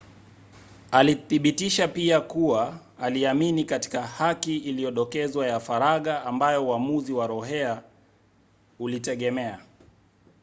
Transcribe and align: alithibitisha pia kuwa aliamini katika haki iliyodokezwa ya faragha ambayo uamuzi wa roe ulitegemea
alithibitisha 0.91 1.87
pia 1.87 2.21
kuwa 2.21 2.79
aliamini 2.99 3.63
katika 3.63 4.01
haki 4.01 4.57
iliyodokezwa 4.57 5.47
ya 5.47 5.59
faragha 5.59 6.25
ambayo 6.25 6.65
uamuzi 6.67 7.13
wa 7.13 7.27
roe 7.27 7.77
ulitegemea 8.79 9.59